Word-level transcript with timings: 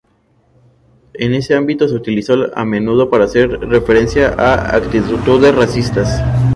En 1.13 1.35
ese 1.35 1.53
ámbito 1.53 1.87
se 1.87 1.93
utilizó 1.93 2.47
a 2.57 2.65
menudo 2.65 3.11
para 3.11 3.25
hacer 3.25 3.51
referencia 3.69 4.29
a 4.29 4.75
actitudes 4.75 5.53
racistas. 5.53 6.23